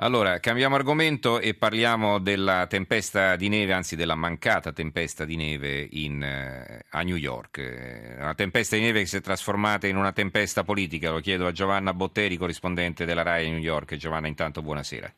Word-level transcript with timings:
Allora, 0.00 0.38
cambiamo 0.38 0.76
argomento 0.76 1.40
e 1.40 1.54
parliamo 1.54 2.20
della 2.20 2.68
tempesta 2.68 3.34
di 3.34 3.48
neve, 3.48 3.72
anzi 3.72 3.96
della 3.96 4.14
mancata 4.14 4.70
tempesta 4.70 5.24
di 5.24 5.34
neve 5.34 5.88
in, 5.90 6.22
eh, 6.22 6.84
a 6.90 7.02
New 7.02 7.16
York. 7.16 7.58
Eh, 7.58 8.14
una 8.16 8.34
tempesta 8.34 8.76
di 8.76 8.82
neve 8.82 9.00
che 9.00 9.06
si 9.06 9.16
è 9.16 9.20
trasformata 9.20 9.88
in 9.88 9.96
una 9.96 10.12
tempesta 10.12 10.62
politica. 10.62 11.10
Lo 11.10 11.18
chiedo 11.18 11.48
a 11.48 11.52
Giovanna 11.52 11.92
Botteri, 11.92 12.36
corrispondente 12.36 13.04
della 13.04 13.24
RAI 13.24 13.48
a 13.48 13.50
New 13.50 13.58
York. 13.58 13.96
Giovanna, 13.96 14.28
intanto 14.28 14.62
buonasera. 14.62 15.12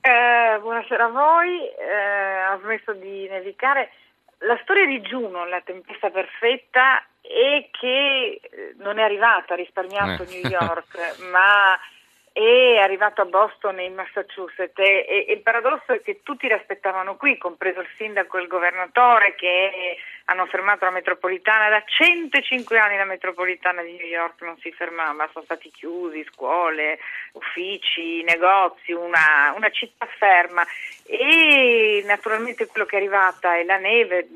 Eh, 0.00 0.58
buonasera 0.62 1.04
a 1.04 1.10
voi. 1.10 1.68
Eh, 1.78 2.40
ha 2.50 2.58
smesso 2.60 2.94
di 2.94 3.28
nevicare. 3.28 3.92
La 4.38 4.58
storia 4.62 4.84
di 4.84 5.00
Juno, 5.00 5.46
la 5.46 5.60
tempesta 5.64 6.10
perfetta, 6.10 7.06
è 7.20 7.68
che 7.70 8.40
eh, 8.42 8.74
non 8.78 8.98
è 8.98 9.02
arrivata, 9.02 9.54
ha 9.54 9.56
risparmiato 9.56 10.24
New 10.24 10.50
York, 10.50 11.20
ma 11.30 11.78
è 12.38 12.78
arrivato 12.78 13.20
a 13.20 13.24
Boston 13.24 13.80
in 13.80 13.94
Massachusetts 13.94 14.78
e, 14.78 15.04
e, 15.08 15.32
il 15.32 15.40
paradosso 15.40 15.92
è 15.92 16.00
che 16.02 16.20
tutti 16.22 16.46
l'aspettavano 16.46 17.16
qui, 17.16 17.36
compreso 17.36 17.80
il 17.80 17.88
sindaco 17.96 18.38
e 18.38 18.42
il 18.42 18.46
governatore 18.46 19.34
che 19.34 19.96
hanno 20.26 20.46
fermato 20.46 20.84
la 20.84 20.92
metropolitana. 20.92 21.68
Da 21.68 21.82
105 21.84 22.78
anni 22.78 22.96
la 22.96 23.04
metropolitana 23.04 23.82
di 23.82 23.96
New 23.96 24.06
York 24.06 24.40
non 24.42 24.56
si 24.58 24.70
fermava, 24.70 25.28
sono 25.32 25.44
stati 25.44 25.68
chiusi 25.70 26.24
scuole, 26.30 27.00
uffici, 27.32 28.22
negozi, 28.22 28.92
una, 28.92 29.52
una 29.56 29.70
città 29.70 30.06
ferma 30.06 30.64
e 31.06 32.04
naturalmente 32.06 32.66
quello 32.66 32.86
che 32.86 32.96
è 32.96 32.98
arrivata 33.00 33.56
è 33.56 33.64
la 33.64 33.78
neve 33.78 34.28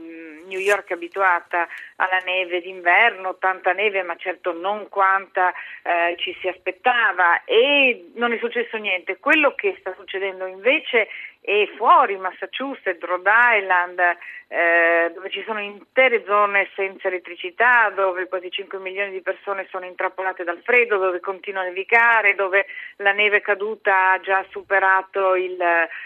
New 0.53 0.61
York 0.61 0.91
è 0.91 0.95
abituata 0.95 1.67
alla 1.97 2.19
neve 2.25 2.61
d'inverno, 2.61 3.39
tanta 3.39 3.73
neve 3.73 4.03
ma 4.03 4.17
certo 4.17 4.53
non 4.53 4.89
quanta 4.89 5.53
eh, 5.83 6.15
ci 6.19 6.37
si 6.41 6.49
aspettava 6.49 7.45
e 7.45 8.11
non 8.15 8.33
è 8.33 8.39
successo 8.39 8.77
niente. 8.77 9.19
Quello 9.19 9.55
che 9.55 9.77
sta 9.81 9.95
succedendo 9.97 10.47
invece 10.47 11.09
è 11.41 11.69
fuori 11.77 12.17
Massachusetts, 12.17 13.03
Rhode 13.03 13.31
Island, 13.59 13.99
eh, 14.47 15.11
dove 15.13 15.29
ci 15.31 15.43
sono 15.45 15.61
intere 15.61 16.23
zone 16.25 16.69
senza 16.77 17.09
elettricità, 17.09 17.91
dove 17.91 18.29
quasi 18.29 18.49
5 18.49 18.79
milioni 18.79 19.11
di 19.11 19.23
persone 19.23 19.67
sono 19.71 19.85
intrappolate 19.85 20.45
dal 20.45 20.61
freddo, 20.63 20.99
dove 20.99 21.19
continua 21.19 21.63
a 21.63 21.65
nevicare, 21.65 22.37
dove 22.37 22.67
la 22.97 23.13
neve 23.13 23.41
caduta 23.41 24.13
ha 24.13 24.21
già 24.21 24.45
superato 24.51 25.35
il, 25.35 25.59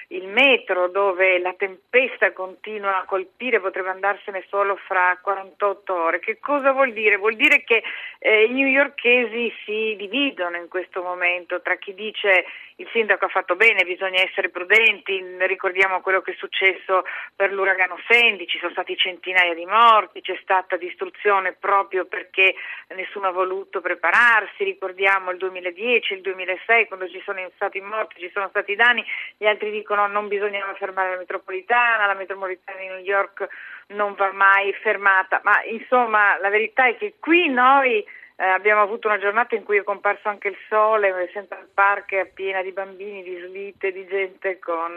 il 0.08 0.27
metro, 0.28 0.88
dove 0.88 1.38
la 1.38 1.53
tempesta 1.55 2.33
continua 2.33 2.98
a 3.00 3.05
colpire, 3.05 3.60
potrebbe 3.60 3.91
andarsene 3.91 4.36
solo 4.48 4.77
fra 4.77 5.19
48 5.20 5.95
ore. 5.95 6.19
Che 6.20 6.39
cosa 6.39 6.73
vuol 6.73 6.92
dire? 6.92 7.17
Vuol 7.17 7.37
dire 7.37 7.65
che 7.65 7.83
eh, 8.19 8.45
i 8.45 8.53
newyorkesi 8.53 9.53
si 9.65 9.95
dividono 9.97 10.56
in 10.56 10.69
questo 10.69 11.03
momento 11.03 11.61
tra 11.61 11.77
chi 11.77 11.95
dice 11.95 12.45
il 12.78 12.88
sindaco 12.92 13.24
ha 13.24 13.28
fatto 13.28 13.56
bene, 13.56 13.84
bisogna 13.84 14.20
essere 14.20 14.50
prudenti, 14.50 15.24
ricordiamo 15.46 16.00
quello 16.02 16.20
che 16.20 16.32
è 16.32 16.36
successo 16.36 17.05
per 17.34 17.50
l'uragano 17.52 17.96
Sandy, 18.06 18.46
ci 18.46 18.58
sono 18.58 18.72
stati 18.72 18.96
centinaia 18.96 19.55
di 19.55 19.64
morti, 19.64 20.20
c'è 20.20 20.38
stata 20.42 20.77
distruzione 20.77 21.52
proprio 21.52 22.04
perché 22.04 22.54
nessuno 22.94 23.28
ha 23.28 23.32
voluto 23.32 23.80
prepararsi, 23.80 24.64
ricordiamo 24.64 25.30
il 25.30 25.38
2010, 25.38 26.14
il 26.14 26.20
2006 26.20 26.86
quando 26.86 27.08
ci 27.08 27.22
sono 27.24 27.41
stati 27.54 27.80
morti, 27.80 28.20
ci 28.20 28.30
sono 28.32 28.48
stati 28.48 28.74
danni, 28.74 29.04
gli 29.38 29.47
altri 29.47 29.70
dicono 29.70 30.06
non 30.06 30.28
bisognava 30.28 30.74
fermare 30.74 31.10
la 31.10 31.16
metropolitana, 31.16 32.06
la 32.06 32.14
metropolitana 32.14 32.78
di 32.78 32.88
New 32.88 32.98
York 32.98 33.47
non 33.88 34.14
va 34.14 34.32
mai 34.32 34.74
fermata, 34.74 35.41
ma 35.44 35.62
insomma 35.64 36.36
la 36.38 36.50
verità 36.50 36.86
è 36.86 36.97
che 36.97 37.14
qui 37.20 37.48
noi 37.48 38.04
eh, 38.37 38.45
abbiamo 38.45 38.83
avuto 38.83 39.09
una 39.09 39.19
giornata 39.19 39.55
in 39.55 39.65
cui 39.65 39.79
è 39.79 39.83
comparso 39.83 40.29
anche 40.29 40.48
il 40.48 40.56
sole, 40.69 41.29
Central 41.33 41.69
Park 41.73 42.12
è 42.12 42.27
piena 42.27 42.62
di 42.62 42.70
bambini, 42.70 43.23
di 43.23 43.39
slitte, 43.47 43.93
di 43.93 44.06
gente 44.06 44.59
con, 44.59 44.93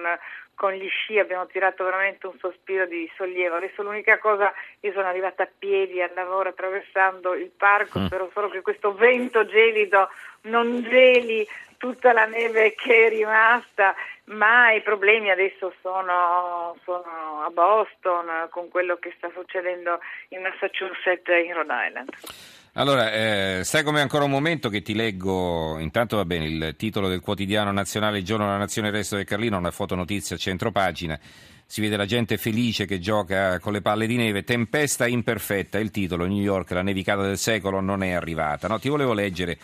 con 0.55 0.73
gli 0.73 0.89
sci, 0.89 1.17
abbiamo 1.17 1.47
tirato 1.47 1.85
veramente 1.85 2.27
un 2.27 2.37
sospiro 2.37 2.85
di 2.85 3.09
sollievo. 3.15 3.55
Adesso 3.55 3.81
l'unica 3.81 4.17
cosa, 4.17 4.53
io 4.81 4.91
sono 4.91 5.07
arrivata 5.07 5.43
a 5.43 5.49
piedi 5.57 6.01
al 6.01 6.11
lavoro 6.13 6.49
attraversando 6.49 7.33
il 7.33 7.49
parco, 7.55 7.99
mm. 7.99 8.05
spero 8.07 8.29
solo 8.33 8.49
che 8.49 8.61
questo 8.61 8.93
vento 8.93 9.45
gelido 9.45 10.09
non 10.41 10.81
geli 10.81 11.47
tutta 11.77 12.11
la 12.11 12.25
neve 12.25 12.75
che 12.75 13.05
è 13.05 13.09
rimasta, 13.09 13.95
ma 14.25 14.73
i 14.73 14.81
problemi 14.81 15.31
adesso 15.31 15.73
sono, 15.81 16.75
sono 16.83 17.43
a 17.45 17.49
Boston 17.51 18.47
con 18.49 18.67
quello 18.67 18.97
che 18.97 19.13
sta 19.15 19.31
succedendo 19.33 20.01
in 20.29 20.41
Massachusetts 20.41 21.29
e 21.29 21.39
in 21.43 21.53
Rhode 21.53 21.73
Island. 21.87 22.58
Allora, 22.73 23.11
eh, 23.11 23.61
sai 23.63 23.83
come 23.83 23.99
ancora 23.99 24.25
un 24.25 24.31
momento 24.31 24.69
che 24.69 24.81
ti 24.81 24.93
leggo, 24.93 25.79
intanto 25.79 26.17
va 26.17 26.25
bene, 26.25 26.45
il 26.45 26.75
titolo 26.77 27.09
del 27.09 27.19
quotidiano 27.19 27.71
nazionale 27.71 28.19
Il 28.19 28.25
giorno 28.25 28.45
della 28.45 28.57
nazione 28.57 28.89
il 28.89 28.93
resto 28.93 29.15
del 29.15 29.25
Carlino, 29.25 29.57
una 29.57 29.71
fotonotizia 29.71 30.35
a 30.35 30.39
centro 30.39 30.71
pagina, 30.71 31.19
si 31.65 31.81
vede 31.81 31.97
la 31.97 32.05
gente 32.05 32.37
felice 32.37 32.85
che 32.85 32.99
gioca 32.99 33.59
con 33.59 33.73
le 33.73 33.81
palle 33.81 34.07
di 34.07 34.15
neve, 34.15 34.43
tempesta 34.43 35.07
imperfetta, 35.07 35.79
il 35.79 35.91
titolo, 35.91 36.25
New 36.25 36.41
York, 36.41 36.69
la 36.71 36.83
nevicata 36.83 37.23
del 37.23 37.37
secolo 37.37 37.79
non 37.79 38.03
è 38.03 38.11
arrivata. 38.11 38.67
No, 38.67 38.79
ti 38.79 38.89
volevo 38.89 39.13
leggere 39.13 39.57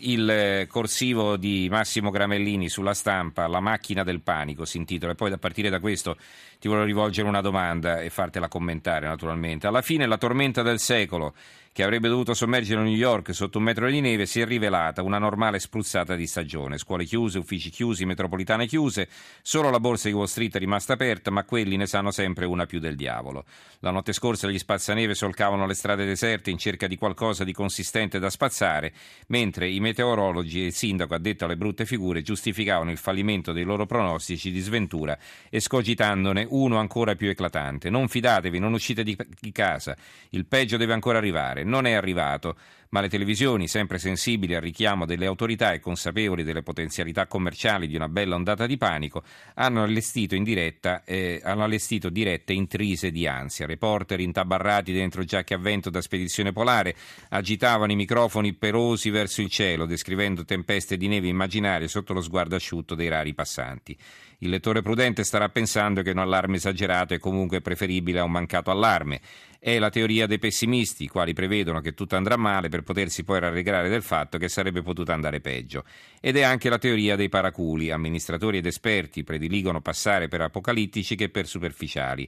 il 0.00 0.66
corsivo 0.68 1.36
di 1.36 1.68
Massimo 1.70 2.10
Gramellini 2.10 2.68
sulla 2.68 2.94
stampa, 2.94 3.46
La 3.46 3.60
macchina 3.60 4.02
del 4.02 4.20
panico 4.20 4.64
si 4.64 4.76
intitola, 4.78 5.12
e 5.12 5.14
poi 5.14 5.32
a 5.32 5.38
partire 5.38 5.70
da 5.70 5.78
questo 5.78 6.16
ti 6.58 6.68
volevo 6.68 6.86
rivolgere 6.86 7.28
una 7.28 7.40
domanda 7.40 8.00
e 8.00 8.10
fartela 8.10 8.48
commentare 8.48 9.06
naturalmente. 9.06 9.66
Alla 9.66 9.82
fine 9.82 10.06
la 10.06 10.18
tormenta 10.18 10.62
del 10.62 10.78
secolo 10.78 11.34
che 11.72 11.84
avrebbe 11.84 12.08
dovuto 12.08 12.34
sommergere 12.34 12.82
New 12.82 12.92
York 12.92 13.32
sotto 13.32 13.58
un 13.58 13.64
metro 13.64 13.88
di 13.88 14.00
neve, 14.00 14.26
si 14.26 14.40
è 14.40 14.44
rivelata 14.44 15.02
una 15.02 15.18
normale 15.18 15.60
spruzzata 15.60 16.16
di 16.16 16.26
stagione. 16.26 16.78
Scuole 16.78 17.04
chiuse, 17.04 17.38
uffici 17.38 17.70
chiusi, 17.70 18.04
metropolitane 18.04 18.66
chiuse, 18.66 19.08
solo 19.40 19.70
la 19.70 19.78
borsa 19.78 20.08
di 20.08 20.14
Wall 20.14 20.24
Street 20.24 20.56
è 20.56 20.58
rimasta 20.58 20.94
aperta, 20.94 21.30
ma 21.30 21.44
quelli 21.44 21.76
ne 21.76 21.86
sanno 21.86 22.10
sempre 22.10 22.44
una 22.44 22.66
più 22.66 22.80
del 22.80 22.96
diavolo. 22.96 23.44
La 23.80 23.92
notte 23.92 24.12
scorsa 24.12 24.48
gli 24.48 24.58
spazzaneve 24.58 25.14
solcavano 25.14 25.64
le 25.64 25.74
strade 25.74 26.04
deserte 26.04 26.50
in 26.50 26.58
cerca 26.58 26.88
di 26.88 26.96
qualcosa 26.96 27.44
di 27.44 27.52
consistente 27.52 28.18
da 28.18 28.30
spazzare, 28.30 28.92
mentre 29.28 29.68
i 29.68 29.78
meteorologi 29.78 30.62
e 30.62 30.66
il 30.66 30.74
sindaco 30.74 31.14
addetto 31.14 31.44
alle 31.44 31.56
brutte 31.56 31.86
figure 31.86 32.22
giustificavano 32.22 32.90
il 32.90 32.98
fallimento 32.98 33.52
dei 33.52 33.64
loro 33.64 33.86
pronostici 33.86 34.50
di 34.50 34.60
sventura, 34.60 35.16
escogitandone 35.48 36.46
uno 36.50 36.78
ancora 36.78 37.14
più 37.14 37.28
eclatante. 37.28 37.90
Non 37.90 38.08
fidatevi, 38.08 38.58
non 38.58 38.72
uscite 38.72 39.04
di 39.04 39.16
casa, 39.52 39.96
il 40.30 40.46
peggio 40.46 40.76
deve 40.76 40.94
ancora 40.94 41.18
arrivare 41.18 41.59
fare. 41.60 41.64
Non 41.64 41.86
è 41.86 41.92
arrivato, 41.92 42.56
ma 42.90 43.00
le 43.00 43.08
televisioni, 43.08 43.68
sempre 43.68 43.98
sensibili 43.98 44.54
al 44.54 44.62
richiamo 44.62 45.06
delle 45.06 45.26
autorità 45.26 45.72
e 45.72 45.80
consapevoli 45.80 46.42
delle 46.42 46.62
potenzialità 46.62 47.26
commerciali 47.26 47.86
di 47.86 47.94
una 47.94 48.08
bella 48.08 48.34
ondata 48.34 48.66
di 48.66 48.76
panico, 48.76 49.22
hanno 49.54 49.82
allestito, 49.82 50.34
in 50.34 50.42
diretta, 50.42 51.04
eh, 51.04 51.40
hanno 51.44 51.64
allestito 51.64 52.08
dirette 52.08 52.52
intrise 52.52 53.10
di 53.10 53.26
ansia. 53.26 53.66
Reporter 53.66 54.20
intabarrati 54.20 54.92
dentro 54.92 55.24
giacche 55.24 55.54
a 55.54 55.58
vento 55.58 55.90
da 55.90 56.00
spedizione 56.00 56.52
polare 56.52 56.96
agitavano 57.28 57.92
i 57.92 57.96
microfoni 57.96 58.54
perosi 58.54 59.10
verso 59.10 59.40
il 59.40 59.50
cielo, 59.50 59.86
descrivendo 59.86 60.44
tempeste 60.44 60.96
di 60.96 61.06
neve 61.06 61.28
immaginarie 61.28 61.88
sotto 61.88 62.12
lo 62.12 62.22
sguardo 62.22 62.56
asciutto 62.56 62.94
dei 62.94 63.08
rari 63.08 63.34
passanti. 63.34 63.96
Il 64.42 64.48
lettore 64.48 64.80
prudente 64.80 65.22
starà 65.22 65.50
pensando 65.50 66.00
che 66.00 66.12
un 66.12 66.18
allarme 66.18 66.56
esagerato 66.56 67.12
è 67.12 67.18
comunque 67.18 67.60
preferibile 67.60 68.20
a 68.20 68.24
un 68.24 68.30
mancato 68.30 68.70
allarme. 68.70 69.20
È 69.62 69.78
la 69.78 69.90
teoria 69.90 70.26
dei 70.26 70.38
pessimisti, 70.38 71.04
i 71.04 71.08
quali 71.08 71.34
prevedono 71.34 71.82
che 71.82 71.92
tutto 71.92 72.16
andrà 72.16 72.38
male 72.38 72.70
per 72.70 72.80
potersi 72.80 73.24
poi 73.24 73.40
rallegrare 73.40 73.90
del 73.90 74.00
fatto 74.00 74.38
che 74.38 74.48
sarebbe 74.48 74.80
potuto 74.80 75.12
andare 75.12 75.42
peggio. 75.42 75.84
Ed 76.18 76.38
è 76.38 76.40
anche 76.40 76.70
la 76.70 76.78
teoria 76.78 77.14
dei 77.14 77.28
paraculi. 77.28 77.90
Amministratori 77.90 78.56
ed 78.56 78.64
esperti 78.64 79.22
prediligono 79.22 79.82
passare 79.82 80.28
per 80.28 80.40
apocalittici 80.40 81.14
che 81.14 81.28
per 81.28 81.46
superficiali. 81.46 82.26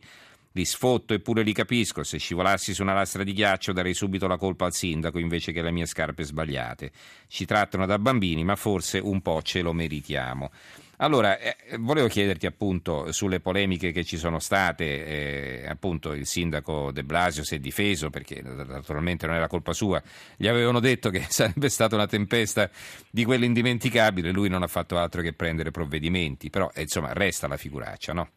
Li 0.52 0.64
sfotto 0.64 1.14
eppure 1.14 1.42
li 1.42 1.52
capisco. 1.52 2.02
Se 2.02 2.18
scivolassi 2.18 2.74
su 2.74 2.82
una 2.82 2.94
lastra 2.94 3.24
di 3.24 3.32
ghiaccio 3.32 3.72
darei 3.72 3.94
subito 3.94 4.26
la 4.26 4.36
colpa 4.36 4.66
al 4.66 4.74
sindaco 4.74 5.18
invece 5.18 5.52
che 5.52 5.60
alle 5.60 5.72
mie 5.72 5.86
scarpe 5.86 6.24
sbagliate. 6.24 6.90
Ci 7.28 7.44
trattano 7.44 7.86
da 7.86 7.98
bambini, 7.98 8.44
ma 8.44 8.56
forse 8.56 8.98
un 8.98 9.20
po' 9.22 9.42
ce 9.42 9.62
lo 9.62 9.72
meritiamo. 9.72 10.50
Allora, 11.02 11.36
eh, 11.36 11.56
volevo 11.78 12.06
chiederti 12.06 12.46
appunto 12.46 13.10
sulle 13.10 13.40
polemiche 13.40 13.90
che 13.90 14.04
ci 14.04 14.16
sono 14.16 14.38
state, 14.38 15.64
eh, 15.64 15.66
appunto 15.66 16.12
il 16.12 16.26
sindaco 16.26 16.92
De 16.92 17.02
Blasio 17.02 17.42
si 17.42 17.56
è 17.56 17.58
difeso 17.58 18.08
perché 18.08 18.40
naturalmente 18.40 19.26
non 19.26 19.34
era 19.34 19.48
colpa 19.48 19.72
sua, 19.72 20.00
gli 20.36 20.46
avevano 20.46 20.78
detto 20.78 21.10
che 21.10 21.26
sarebbe 21.28 21.70
stata 21.70 21.96
una 21.96 22.06
tempesta 22.06 22.70
di 23.10 23.24
quelle 23.24 23.46
indimenticabili, 23.46 24.30
lui 24.30 24.48
non 24.48 24.62
ha 24.62 24.68
fatto 24.68 24.96
altro 24.96 25.22
che 25.22 25.32
prendere 25.32 25.72
provvedimenti, 25.72 26.50
però 26.50 26.70
eh, 26.72 26.82
insomma 26.82 27.12
resta 27.12 27.48
la 27.48 27.56
figuraccia, 27.56 28.12
no? 28.12 28.30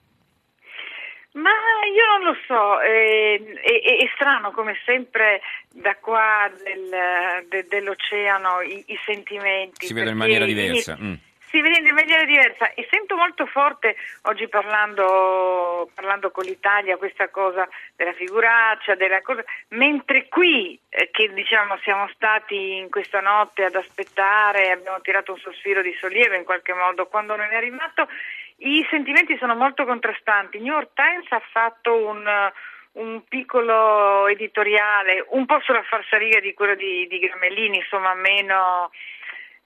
Lo 2.25 2.35
so, 2.47 2.79
è, 2.79 3.39
è, 3.39 3.97
è 3.97 4.09
strano 4.15 4.49
come 4.49 4.75
sempre 4.83 5.41
da 5.71 5.95
qua 5.97 6.51
del, 6.63 7.45
de, 7.47 7.67
dell'oceano 7.67 8.61
i, 8.61 8.83
i 8.87 8.99
sentimenti. 9.05 9.85
Si 9.85 9.93
vedono 9.93 10.13
in 10.13 10.17
maniera 10.17 10.45
diversa. 10.45 10.97
Mm 10.99 11.13
Sì, 11.55 11.61
vedete, 11.61 11.87
in 11.87 11.93
maniera 11.93 12.25
diversa 12.25 12.73
e 12.73 12.85
sento 12.91 13.15
molto 13.15 13.45
forte 13.45 13.95
oggi 14.23 14.45
parlando, 14.49 15.89
parlando, 15.93 16.29
con 16.31 16.43
l'Italia 16.43 16.97
questa 16.97 17.29
cosa 17.29 17.65
della 17.95 18.11
figuraccia, 18.11 18.95
della 18.95 19.21
cosa, 19.21 19.41
mentre 19.69 20.27
qui 20.27 20.77
eh, 20.89 21.09
che 21.11 21.31
diciamo 21.33 21.77
siamo 21.83 22.09
stati 22.13 22.75
in 22.75 22.89
questa 22.89 23.21
notte 23.21 23.63
ad 23.63 23.75
aspettare, 23.75 24.71
abbiamo 24.71 24.99
tirato 24.99 25.31
un 25.31 25.39
sospiro 25.39 25.81
di 25.81 25.95
sollievo 25.97 26.35
in 26.35 26.43
qualche 26.43 26.73
modo 26.73 27.05
quando 27.05 27.37
non 27.37 27.47
è 27.49 27.55
arrivato, 27.55 28.09
i 28.57 28.85
sentimenti 28.89 29.37
sono 29.37 29.55
molto 29.55 29.85
contrastanti. 29.85 30.59
New 30.59 30.73
York 30.73 30.91
Times 30.93 31.31
ha 31.31 31.41
fatto 31.51 31.95
un 31.95 32.51
un 32.95 33.23
piccolo 33.27 34.27
editoriale, 34.27 35.25
un 35.29 35.45
po' 35.45 35.59
sulla 35.61 35.83
falsariga 35.83 36.39
di 36.39 36.53
quello 36.53 36.75
di, 36.75 37.07
di 37.07 37.19
Gramellini, 37.19 37.77
insomma 37.77 38.13
meno 38.13 38.91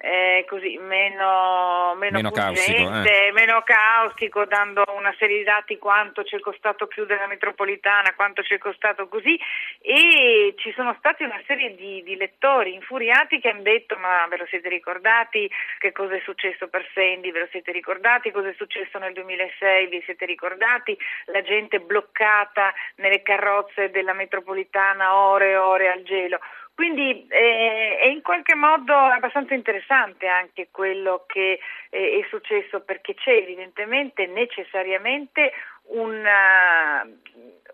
eh, 0.01 0.45
così, 0.47 0.77
meno, 0.77 1.93
meno, 1.97 2.17
meno, 2.17 2.31
caustico, 2.31 3.03
eh. 3.03 3.31
meno 3.33 3.61
caustico, 3.65 4.45
dando 4.45 4.85
una 4.95 5.13
serie 5.19 5.39
di 5.39 5.43
dati 5.43 5.77
quanto 5.77 6.23
ci 6.23 6.37
è 6.37 6.39
costato 6.39 6.87
chiudere 6.87 7.19
la 7.19 7.27
metropolitana, 7.27 8.13
quanto 8.15 8.41
ci 8.41 8.53
è 8.53 8.57
costato 8.57 9.09
così 9.09 9.37
e 9.81 10.53
ci 10.57 10.71
sono 10.73 10.95
stati 10.99 11.23
una 11.23 11.41
serie 11.45 11.75
di, 11.75 12.01
di, 12.03 12.15
lettori 12.15 12.73
infuriati 12.73 13.41
che 13.41 13.49
hanno 13.49 13.61
detto 13.61 13.97
ma 13.97 14.25
ve 14.29 14.37
lo 14.37 14.45
siete 14.47 14.69
ricordati 14.69 15.49
che 15.79 15.91
cosa 15.91 16.15
è 16.15 16.21
successo 16.23 16.69
per 16.69 16.87
Sandy, 16.93 17.31
ve 17.31 17.39
lo 17.39 17.47
siete 17.51 17.73
ricordati 17.73 18.31
cosa 18.31 18.47
è 18.47 18.53
successo 18.55 18.99
nel 18.99 19.11
2006, 19.11 19.87
vi 19.87 20.01
siete 20.05 20.25
ricordati 20.25 20.97
la 21.25 21.41
gente 21.41 21.79
bloccata 21.81 22.73
nelle 22.95 23.21
carrozze 23.21 23.89
della 23.89 24.13
metropolitana 24.13 25.15
ore 25.15 25.49
e 25.51 25.57
ore 25.57 25.91
al 25.91 26.03
gelo. 26.03 26.39
Quindi 26.79 27.27
eh, 27.27 27.97
è 27.99 28.05
in 28.05 28.21
qualche 28.21 28.55
modo 28.55 28.93
abbastanza 28.93 29.53
interessante 29.53 30.27
anche 30.27 30.69
quello 30.71 31.25
che 31.27 31.59
eh, 31.89 32.21
è 32.21 32.27
successo 32.29 32.79
perché 32.79 33.15
c'è 33.15 33.31
evidentemente 33.31 34.25
necessariamente 34.27 35.51
una, 35.89 37.05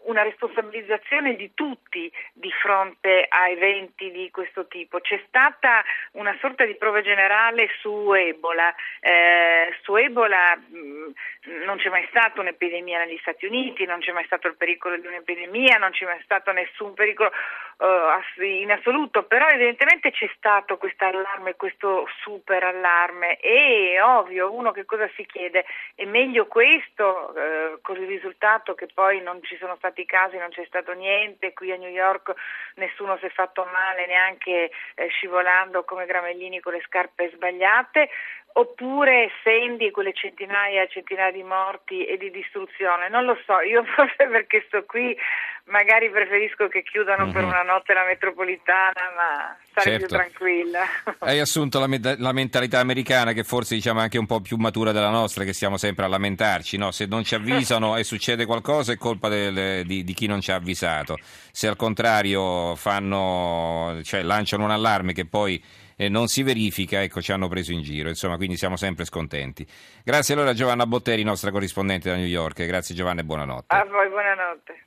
una 0.06 0.24
responsabilizzazione 0.24 1.36
di 1.36 1.52
tutti 1.54 2.12
di 2.34 2.52
fronte 2.62 3.26
a 3.28 3.50
eventi 3.50 4.12
di 4.12 4.30
questo 4.32 4.68
tipo. 4.68 5.00
C'è 5.00 5.22
stata 5.28 5.84
una 6.12 6.36
sorta 6.40 6.66
di 6.66 6.76
prova 6.76 7.02
generale 7.02 7.70
su 7.80 8.14
Ebola. 8.14 8.74
Eh, 9.00 9.74
su 9.82 9.96
Ebola 9.96 10.56
mh, 10.56 10.78
mm, 10.78 11.12
non 11.66 11.78
c'è 11.78 11.90
mai 11.90 12.06
stata 12.10 12.42
un'epidemia 12.42 13.00
negli 13.00 13.18
Stati 13.20 13.46
Uniti, 13.46 13.86
non 13.86 14.00
c'è 14.00 14.12
mai 14.12 14.26
stato 14.26 14.48
il 14.48 14.56
pericolo 14.56 14.98
di 14.98 15.08
un'epidemia, 15.08 15.78
non 15.78 15.92
c'è 15.92 16.06
mai 16.06 16.22
stato 16.24 16.52
nessun 16.52 16.94
pericolo 16.94 17.32
uh, 17.78 18.44
in 18.44 18.72
assoluto, 18.72 19.24
però 19.24 19.48
evidentemente 19.48 20.12
c'è 20.12 20.30
stato 20.36 20.78
questo 20.78 21.06
allarme, 21.06 21.56
questo 21.56 22.08
super 22.22 22.64
allarme 22.64 23.38
e 23.40 24.00
ovvio, 24.02 24.54
uno 24.54 24.72
che 24.72 24.86
cosa 24.86 25.10
si 25.16 25.26
chiede? 25.26 25.66
È 25.94 26.06
meglio 26.06 26.48
questo 26.48 27.34
uh, 27.34 27.82
con 27.82 27.98
il 28.06 28.12
risultato 28.12 28.74
che 28.76 28.88
poi 28.94 29.22
non 29.22 29.42
ci 29.44 29.58
sono 29.58 29.76
stati 29.76 30.06
casi, 30.06 30.38
non 30.38 30.50
c'è 30.50 30.64
stato 30.66 30.94
niente, 30.94 31.54
qui 31.54 31.72
a 31.72 31.78
New 31.78 31.90
York 31.90 32.34
nessuno 32.76 33.18
si 33.18 33.26
è 33.26 33.30
fatto 33.30 33.66
male 33.66 34.06
neanche 34.08 34.72
eh, 34.96 35.08
scivolando 35.08 35.84
come 35.84 36.06
Gramellini 36.06 36.60
con 36.60 36.74
le 36.74 36.82
scarpe 36.86 37.32
sbagliate, 37.34 38.10
oppure 38.58 39.32
Sandy 39.44 39.92
quelle 39.92 40.14
centinaia 40.14 40.84
e 40.84 40.90
centinaia 40.90 41.32
di 41.32 41.44
morti 41.44 42.06
e 42.06 42.18
di 42.18 42.32
distruzione, 42.32 43.10
non 43.10 43.26
lo 43.26 43.38
so, 43.46 43.60
io 43.60 43.84
forse 43.96 44.28
perché 44.28 44.64
sto 44.68 44.84
qui 44.86 45.16
magari 45.66 46.10
preferisco 46.10 46.68
che 46.68 46.84
chiudano 46.84 47.26
mm-hmm. 47.26 47.34
per 47.34 47.42
mhm. 47.42 47.48
una 47.50 47.64
notte 47.64 47.94
la 47.94 48.06
metropolitana, 48.06 49.02
ma 49.16 49.58
stare 49.72 49.90
certo. 49.90 50.06
più 50.06 50.16
tranquilla. 50.16 50.86
Hai 51.20 51.40
assunto 51.40 51.80
la, 51.80 51.88
me- 51.88 52.16
la, 52.18 52.32
mentalità 52.32 52.80
americana 52.80 53.34
che 53.34 53.44
forse 53.44 53.76
diciamo 53.76 54.00
anche 54.00 54.18
un 54.18 54.26
po' 54.26 54.40
più 54.40 54.56
matura 54.58 54.94
della 54.94 55.10
nostra, 55.10 55.44
che 55.44 55.54
stiamo 55.54 55.78
sempre 55.78 56.06
a 56.06 56.08
lamentarci, 56.08 56.78
no? 56.78 56.92
se 56.92 57.08
non 57.08 57.24
ci 57.24 57.36
avvisano 57.36 57.98
e 57.98 58.04
succede 58.04 58.46
qualcosa 58.46 58.94
è 58.94 58.98
colpa 58.98 59.28
del, 59.28 59.86
di, 59.86 60.04
di, 60.04 60.14
chi 60.14 60.28
non 60.28 60.40
ci 60.40 60.52
ha 60.52 60.56
avvisato, 60.56 61.18
se 61.52 61.68
al 61.68 61.76
contrario 61.76 62.76
fanno, 62.76 64.00
cioè, 64.04 64.22
lanciano 64.22 64.64
un 64.64 64.72
allarme 64.72 65.12
che 65.12 65.26
poi 65.26 65.62
eh, 65.96 66.10
non 66.10 66.28
si 66.28 66.44
verifica, 66.44 67.02
ecco 67.02 67.22
ci 67.22 67.32
hanno 67.32 67.48
preso 67.48 67.72
in 67.72 67.82
giro, 67.82 68.10
insomma 68.10 68.38
quindi 68.38 68.58
siamo 68.58 68.78
sempre 68.78 69.06
scontenti. 69.06 69.66
Grazie 70.04 70.34
allora 70.34 70.52
a 70.52 70.54
Giovanna 70.54 70.86
Botteri, 70.86 71.24
nostra 71.24 71.52
corrispondente 71.52 72.10
da 72.10 72.16
New 72.16 72.26
York, 72.26 72.66
grazie 72.66 72.96
Giovanna 72.96 73.22
e 73.22 73.24
buonanotte. 73.24 73.76
A 73.76 73.86
voi 73.86 74.10
buonanotte. 74.10 74.86